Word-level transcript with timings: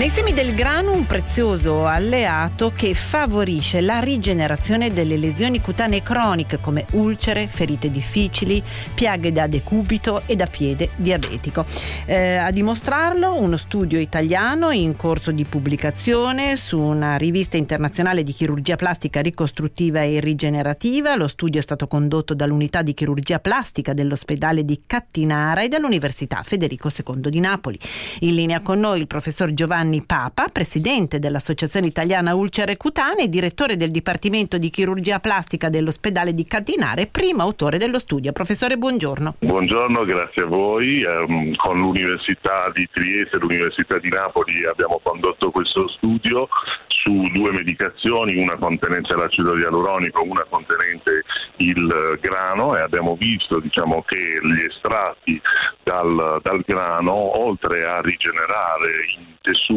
Nei 0.00 0.08
semi 0.08 0.32
del 0.32 0.54
grano 0.54 0.92
un 0.92 1.04
prezioso 1.04 1.84
alleato 1.84 2.72
che 2.74 2.94
favorisce 2.94 3.82
la 3.82 3.98
rigenerazione 4.00 4.94
delle 4.94 5.18
lesioni 5.18 5.60
cutanee 5.60 6.02
croniche 6.02 6.58
come 6.58 6.86
ulcere, 6.92 7.48
ferite 7.48 7.90
difficili, 7.90 8.62
piaghe 8.94 9.30
da 9.30 9.46
decubito 9.46 10.22
e 10.24 10.36
da 10.36 10.46
piede 10.46 10.88
diabetico. 10.96 11.66
Eh, 12.06 12.36
a 12.36 12.50
dimostrarlo 12.50 13.34
uno 13.34 13.58
studio 13.58 13.98
italiano 13.98 14.70
in 14.70 14.96
corso 14.96 15.32
di 15.32 15.44
pubblicazione 15.44 16.56
su 16.56 16.80
una 16.80 17.16
rivista 17.16 17.58
internazionale 17.58 18.22
di 18.22 18.32
chirurgia 18.32 18.76
plastica 18.76 19.20
ricostruttiva 19.20 20.00
e 20.00 20.18
rigenerativa. 20.20 21.14
Lo 21.14 21.28
studio 21.28 21.60
è 21.60 21.62
stato 21.62 21.86
condotto 21.86 22.32
dall'unità 22.32 22.80
di 22.80 22.94
chirurgia 22.94 23.38
plastica 23.38 23.92
dell'ospedale 23.92 24.64
di 24.64 24.80
Cattinara 24.86 25.60
e 25.60 25.68
dall'Università 25.68 26.42
Federico 26.42 26.88
II 26.88 27.28
di 27.28 27.40
Napoli. 27.40 27.78
In 28.20 28.34
linea 28.34 28.60
con 28.60 28.80
noi 28.80 28.98
il 29.00 29.06
professor 29.06 29.52
Giovanni 29.52 29.88
Giovanni 29.90 30.02
Papa, 30.06 30.46
presidente 30.52 31.18
dell'Associazione 31.18 31.88
Italiana 31.88 32.34
Ulcere 32.34 32.76
Cutanee, 32.76 33.28
direttore 33.28 33.76
del 33.76 33.90
Dipartimento 33.90 34.56
di 34.56 34.70
Chirurgia 34.70 35.18
Plastica 35.18 35.68
dell'ospedale 35.68 36.32
di 36.32 36.44
Cardinare, 36.44 37.08
primo 37.08 37.42
autore 37.42 37.76
dello 37.76 37.98
studio. 37.98 38.30
Professore, 38.30 38.76
buongiorno. 38.76 39.34
Buongiorno, 39.40 40.04
grazie 40.04 40.42
a 40.42 40.46
voi. 40.46 41.02
Um, 41.02 41.56
con 41.56 41.78
l'Università 41.80 42.70
di 42.72 42.88
Trieste 42.92 43.36
e 43.36 43.40
l'Università 43.40 43.98
di 43.98 44.08
Napoli 44.08 44.64
abbiamo 44.64 45.00
condotto 45.02 45.50
questo 45.50 45.88
studio 45.88 46.48
su 46.86 47.28
due 47.32 47.50
medicazioni, 47.50 48.36
una 48.36 48.56
contenente 48.56 49.14
l'acido 49.14 49.56
ialuronico, 49.56 50.22
una 50.22 50.46
contenente 50.48 51.24
il 51.56 52.18
grano 52.20 52.76
e 52.76 52.80
abbiamo 52.80 53.16
visto 53.16 53.58
diciamo, 53.58 54.02
che 54.06 54.16
gli 54.42 54.64
estratti 54.64 55.40
dal, 55.82 56.40
dal 56.42 56.62
grano, 56.66 57.12
oltre 57.12 57.86
a 57.86 58.00
rigenerare 58.00 59.04
i 59.18 59.36
tessuti, 59.40 59.69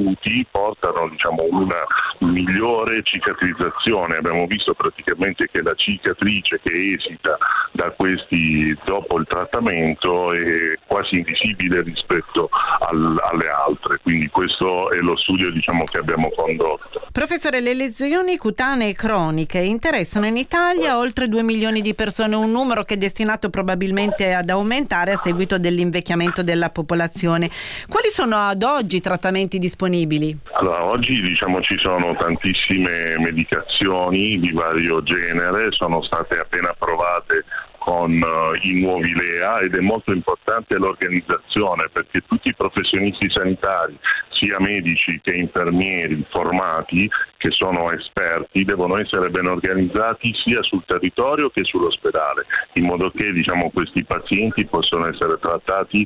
portano 0.50 1.10
diciamo, 1.10 1.44
una 1.50 1.84
migliore 2.20 3.04
cicatrizzazione. 3.04 4.18
Abbiamo 4.18 4.46
visto 4.46 4.74
praticamente 4.74 5.48
che 5.52 5.62
la 5.62 5.74
cicatrice 5.76 6.60
che 6.62 6.94
esita 6.94 7.38
da 7.72 7.92
questi 7.92 8.78
dopo 8.86 9.18
il 9.18 9.28
trattamento 9.28 10.34
è 10.34 10.78
quasi 10.86 11.18
invisibile 11.18 11.82
rispetto 11.82 12.50
al, 12.88 13.20
alle 13.32 13.50
altre, 13.50 14.00
quindi 14.02 14.28
questo 14.28 14.92
è 14.92 14.98
lo 14.98 15.16
studio 15.18 15.52
diciamo, 15.52 15.84
che 15.86 15.98
abbiamo 15.98 16.30
condotto. 16.36 17.03
Professore, 17.14 17.62
le 17.62 17.76
lesioni 17.76 18.38
cutanee 18.38 18.96
croniche 18.96 19.60
interessano 19.60 20.26
in 20.26 20.36
Italia 20.36 20.98
oltre 20.98 21.28
2 21.28 21.44
milioni 21.44 21.82
di 21.82 21.94
persone, 21.94 22.36
un 22.36 22.50
numero 22.50 22.82
che 22.82 22.96
è 22.96 22.98
destinato 22.98 23.52
probabilmente 23.52 24.34
ad 24.34 24.50
aumentare 24.50 25.12
a 25.12 25.18
seguito 25.18 25.60
dell'invecchiamento 25.60 26.42
della 26.42 26.72
popolazione. 26.72 27.52
Quali 27.88 28.08
sono 28.10 28.38
ad 28.38 28.64
oggi 28.64 28.96
i 28.96 29.00
trattamenti 29.00 29.60
disponibili? 29.60 30.36
Allora, 30.54 30.86
oggi 30.86 31.22
diciamo, 31.22 31.62
ci 31.62 31.78
sono 31.78 32.16
tantissime 32.16 33.20
medicazioni 33.20 34.40
di 34.40 34.52
vario 34.52 35.04
genere, 35.04 35.68
sono 35.70 36.02
state 36.02 36.40
appena 36.40 36.72
approvate 36.72 37.46
con 37.84 38.14
uh, 38.14 38.56
i 38.66 38.80
nuovi 38.80 39.14
LEA 39.14 39.60
ed 39.60 39.76
è 39.76 39.82
molto 39.82 40.14
importante 40.14 40.78
l'organizzazione 40.78 41.90
perché 41.92 42.22
tutti 42.26 42.48
i 42.48 42.56
professionisti 42.56 43.30
sanitari, 43.30 43.98
sia 44.30 44.58
medici 44.60 45.20
che 45.22 45.34
infermieri 45.34 46.26
formati, 46.30 47.10
che 47.36 47.52
sono 47.52 47.92
esperti, 47.92 48.64
devono 48.64 48.98
essere 48.98 49.30
ben 49.30 49.48
organizzati 49.48 50.34
sia 50.34 50.64
sul 50.64 50.86
territorio 50.86 51.50
che 51.50 51.66
sull'ospedale, 51.66 52.46
in 52.74 52.86
modo 52.86 53.12
che 53.12 53.34
diciamo, 53.34 53.70
questi 53.72 54.06
pazienti 54.06 54.66
possano 54.66 55.08
essere 55.08 55.38
trattati 55.40 56.06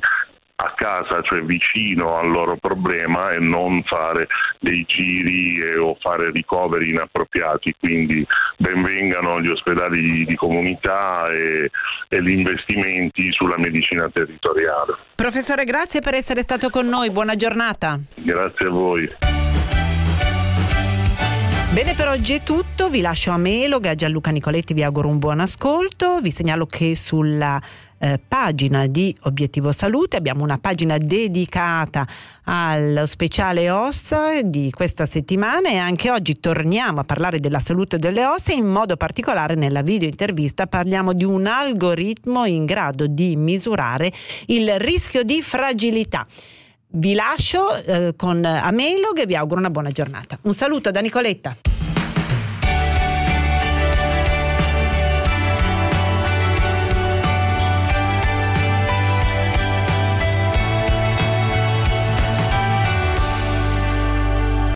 a 0.60 0.72
casa, 0.74 1.22
cioè 1.22 1.40
vicino 1.42 2.16
al 2.16 2.30
loro 2.30 2.56
problema 2.56 3.30
e 3.30 3.38
non 3.38 3.82
fare 3.84 4.26
dei 4.58 4.84
giri 4.86 5.60
e, 5.60 5.78
o 5.78 5.96
fare 6.00 6.30
ricoveri 6.32 6.90
inappropriati. 6.90 7.74
Quindi 7.78 8.26
benvengano 8.56 9.40
gli 9.40 9.48
ospedali 9.48 10.24
di, 10.24 10.34
comunità 10.34 11.28
e, 11.30 11.70
e 12.08 12.22
gli 12.22 12.30
investimenti 12.30 13.30
sulla 13.32 13.56
medicina 13.56 14.08
territoriale. 14.10 14.96
Professore, 15.14 15.64
grazie 15.64 16.00
per 16.00 16.14
essere 16.14 16.42
stato 16.42 16.70
con 16.70 16.88
noi, 16.88 17.10
buona 17.10 17.36
giornata. 17.36 17.98
Grazie 18.16 18.66
a 18.66 18.70
voi. 18.70 19.08
Bene, 21.78 21.94
per 21.94 22.08
oggi 22.08 22.32
è 22.32 22.42
tutto. 22.42 22.88
Vi 22.90 23.00
lascio 23.00 23.30
a 23.30 23.36
Melog, 23.36 23.86
a 23.86 23.94
Gianluca 23.94 24.32
Nicoletti 24.32 24.74
vi 24.74 24.82
auguro 24.82 25.06
un 25.06 25.20
buon 25.20 25.38
ascolto. 25.38 26.20
Vi 26.20 26.32
segnalo 26.32 26.66
che 26.66 26.96
sulla 26.96 27.62
eh, 28.00 28.18
pagina 28.26 28.88
di 28.88 29.14
Obiettivo 29.22 29.70
Salute 29.70 30.16
abbiamo 30.16 30.42
una 30.42 30.58
pagina 30.58 30.98
dedicata 30.98 32.04
allo 32.42 33.06
speciale 33.06 33.70
ossa 33.70 34.42
di 34.42 34.72
questa 34.74 35.06
settimana 35.06 35.68
e 35.68 35.76
anche 35.76 36.10
oggi 36.10 36.40
torniamo 36.40 36.98
a 36.98 37.04
parlare 37.04 37.38
della 37.38 37.60
salute 37.60 37.96
delle 38.00 38.26
ossa 38.26 38.52
in 38.52 38.66
modo 38.66 38.96
particolare 38.96 39.54
nella 39.54 39.82
video 39.82 40.08
intervista 40.08 40.66
parliamo 40.66 41.12
di 41.12 41.22
un 41.22 41.46
algoritmo 41.46 42.44
in 42.44 42.64
grado 42.64 43.06
di 43.06 43.36
misurare 43.36 44.10
il 44.46 44.80
rischio 44.80 45.22
di 45.22 45.40
fragilità. 45.42 46.26
Vi 46.90 47.14
lascio 47.14 47.74
eh, 47.76 48.14
con 48.16 48.42
Amelog 48.44 49.18
e 49.18 49.26
vi 49.26 49.36
auguro 49.36 49.60
una 49.60 49.70
buona 49.70 49.90
giornata. 49.90 50.38
Un 50.42 50.54
saluto 50.54 50.90
da 50.90 51.00
Nicoletta. 51.00 51.77